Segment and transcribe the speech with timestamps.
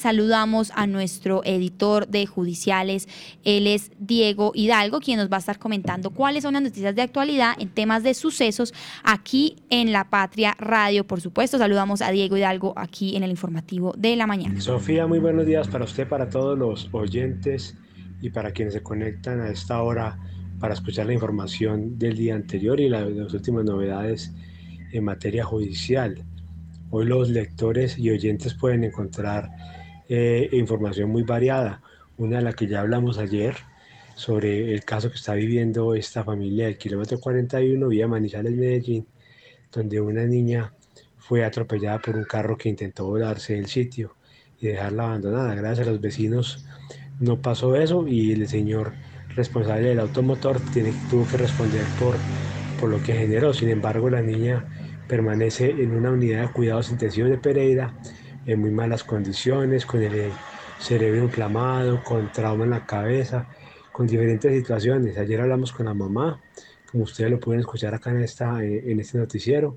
[0.00, 3.08] Saludamos a nuestro editor de judiciales,
[3.42, 7.02] él es Diego Hidalgo, quien nos va a estar comentando cuáles son las noticias de
[7.02, 8.72] actualidad en temas de sucesos
[9.02, 11.04] aquí en La Patria Radio.
[11.04, 14.60] Por supuesto, saludamos a Diego Hidalgo aquí en el informativo de la mañana.
[14.60, 17.76] Sofía, muy buenos días para usted, para todos los oyentes
[18.22, 20.16] y para quienes se conectan a esta hora
[20.60, 24.32] para escuchar la información del día anterior y las últimas novedades
[24.92, 26.22] en materia judicial.
[26.90, 29.50] Hoy los lectores y oyentes pueden encontrar
[30.08, 31.82] eh, información muy variada.
[32.16, 33.56] Una de la que ya hablamos ayer
[34.14, 39.06] sobre el caso que está viviendo esta familia del kilómetro 41 vía Manizales, Medellín,
[39.72, 40.72] donde una niña
[41.18, 44.16] fue atropellada por un carro que intentó volarse del sitio
[44.60, 45.54] y dejarla abandonada.
[45.54, 46.64] Gracias a los vecinos
[47.20, 48.92] no pasó eso y el señor
[49.36, 52.16] responsable del automotor tiene, tuvo que responder por,
[52.80, 53.52] por lo que generó.
[53.52, 54.64] Sin embargo, la niña
[55.06, 57.94] permanece en una unidad de cuidados intensivos de Pereira
[58.48, 60.32] en muy malas condiciones, con el
[60.78, 63.46] cerebro inflamado, con trauma en la cabeza,
[63.92, 65.18] con diferentes situaciones.
[65.18, 66.40] Ayer hablamos con la mamá,
[66.90, 69.76] como ustedes lo pueden escuchar acá en, esta, eh, en este noticiero,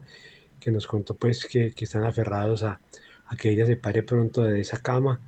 [0.58, 2.80] que nos contó pues que, que están aferrados a,
[3.26, 5.20] a, que ella se pare pronto de esa cama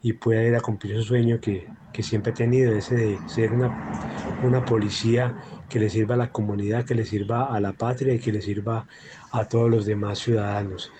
[0.00, 3.52] y pueda ir a cumplir su sueño que, que siempre ha tenido, ese de ser
[3.52, 5.34] una, una policía
[5.68, 8.42] que le sirva a la comunidad, que le sirva a la patria y que le
[8.42, 8.86] sirva
[9.32, 10.92] a todos los demás ciudadanos.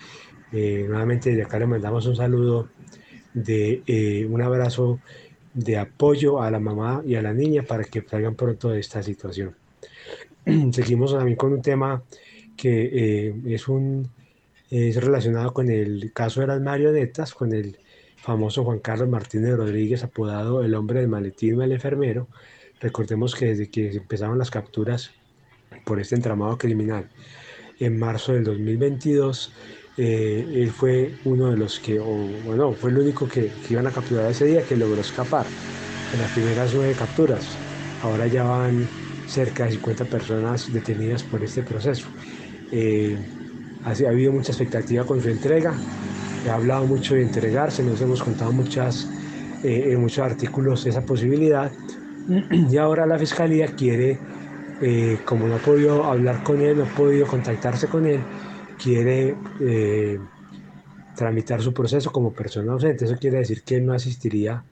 [0.53, 2.69] Eh, nuevamente desde acá le mandamos un saludo
[3.33, 5.01] de eh, un abrazo
[5.55, 9.03] de apoyo a la mamá y a la niña para que salgan pronto de esta
[9.03, 9.55] situación.
[10.73, 12.03] Seguimos también con un tema
[12.57, 14.09] que eh, es, un,
[14.71, 17.79] es relacionado con el caso de las marionetas, con el
[18.17, 22.29] famoso Juan Carlos Martínez Rodríguez, apodado el hombre del maletín el enfermero.
[22.81, 25.13] Recordemos que desde que empezaron las capturas
[25.85, 27.09] por este entramado criminal
[27.79, 29.53] en marzo del 2022,
[29.97, 33.91] eh, él fue uno de los que, bueno, fue el único que, que, iban a
[33.91, 35.47] capturar ese día que logró escapar
[36.13, 37.47] en las primeras nueve capturas.
[38.03, 38.89] Ahora ya van
[39.27, 42.07] cerca de 50 personas detenidas por este proceso.
[42.71, 43.17] Eh,
[43.85, 45.75] ha, ha, habido mucha expectativa con su entrega,
[46.51, 49.09] ha hablado mucho de entregarse, nos hemos contado muchas,
[49.63, 51.71] eh, en muchos artículos esa posibilidad
[52.51, 54.19] y ahora la fiscalía quiere,
[54.81, 58.21] eh, como no ha podido hablar con él, no ha podido contactarse con él,
[58.79, 60.19] quiere eh,
[61.17, 63.05] tramitar su proceso como persona ausente.
[63.05, 64.65] Eso quiere decir que no asistiría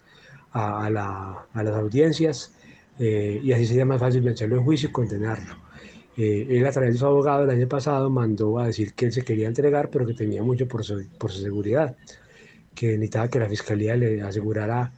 [0.52, 2.52] a, a, la, a las audiencias
[2.98, 5.56] eh, y así sería más fácil vencerlo en juicio y condenarlo.
[6.16, 9.12] Eh, él a través de su abogado el año pasado mandó a decir que él
[9.12, 11.96] se quería entregar, pero que tenía mucho por su, por su seguridad,
[12.74, 14.92] que necesitaba que la fiscalía le asegurara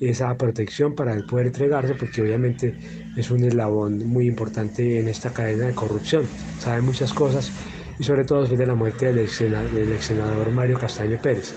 [0.00, 2.74] esa protección para él poder entregarse, porque obviamente
[3.16, 6.26] es un eslabón muy importante en esta cadena de corrupción.
[6.58, 7.50] Sabe muchas cosas
[7.98, 11.54] y sobre todo después de la muerte del ex, del ex senador Mario Castaño Pérez.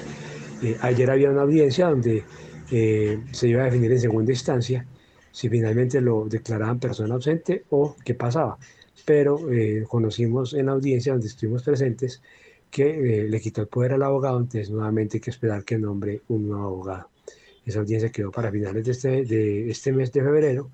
[0.61, 2.23] Eh, ayer había una audiencia donde
[2.71, 4.85] eh, se iba a definir en segunda instancia
[5.31, 8.57] si finalmente lo declaraban persona ausente o qué pasaba.
[9.05, 12.21] Pero eh, conocimos en la audiencia donde estuvimos presentes
[12.69, 16.21] que eh, le quitó el poder al abogado, entonces nuevamente hay que esperar que nombre
[16.27, 17.09] un nuevo abogado.
[17.65, 20.69] Esa audiencia quedó para finales de este, de este mes de febrero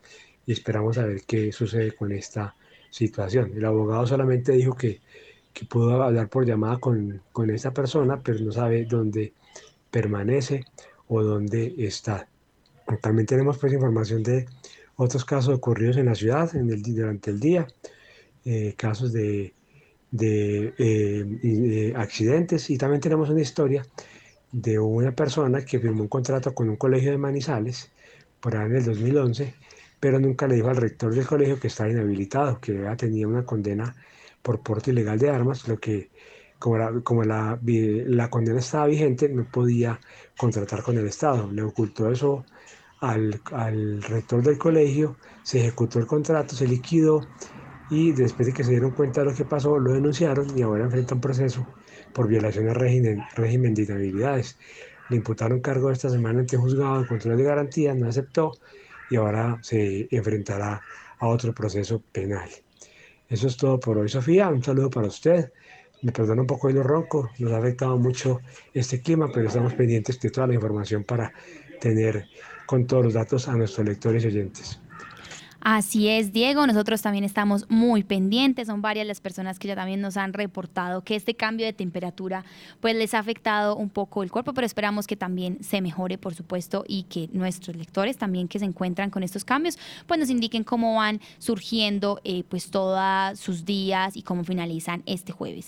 [0.45, 2.55] y esperamos a ver qué sucede con esta
[2.89, 3.51] situación.
[3.55, 4.99] El abogado solamente dijo que
[5.55, 9.33] que pudo hablar por llamada con, con esta persona, pero no sabe dónde
[9.89, 10.66] permanece
[11.07, 12.27] o dónde está.
[13.01, 14.45] También tenemos pues información de
[14.97, 17.67] otros casos ocurridos en la ciudad en el, durante el día,
[18.43, 19.53] eh, casos de,
[20.11, 23.85] de, eh, de, accidentes y también tenemos una historia
[24.51, 27.91] de una persona que firmó un contrato con un colegio de Manizales
[28.41, 29.53] por ahí en el 2011,
[30.01, 33.95] pero nunca le dijo al rector del colegio que estaba inhabilitado, que tenía una condena
[34.45, 36.11] por porte ilegal de armas, lo que
[36.59, 40.00] como, la, como la, la, condena estaba vigente, no podía
[40.38, 41.51] contratar con el Estado.
[41.51, 42.45] Le ocultó eso
[43.01, 47.22] al, al, rector del colegio, se ejecutó el contrato, se liquidó
[47.89, 50.85] y después de que se dieron cuenta de lo que pasó, lo denunciaron y ahora
[50.85, 51.66] enfrenta un proceso
[52.13, 54.59] por violación al régimen, régimen de inhabilidades.
[55.09, 58.52] Le imputaron cargo esta semana ante juzgado de control de garantías, no aceptó
[59.09, 60.81] y ahora se enfrentará
[61.17, 62.49] a otro proceso penal.
[63.29, 64.49] Eso es todo por hoy, Sofía.
[64.49, 65.51] Un saludo para usted.
[66.01, 68.41] Me perdona un poco el ronco, nos ha afectado mucho
[68.73, 71.33] este clima, pero estamos pendientes de toda la información para
[71.79, 72.27] tener
[72.67, 74.79] con todos los datos a nuestros lectores y oyentes.
[75.67, 76.67] Así es, Diego.
[76.67, 78.67] Nosotros también estamos muy pendientes.
[78.67, 82.46] Son varias las personas que ya también nos han reportado que este cambio de temperatura
[82.82, 86.35] pues les ha afectado un poco el cuerpo, pero esperamos que también se mejore, por
[86.35, 90.64] supuesto, y que nuestros lectores también que se encuentran con estos cambios pues nos indiquen
[90.64, 95.64] cómo van surgiendo eh, pues todos sus días y cómo finalizan este jueves.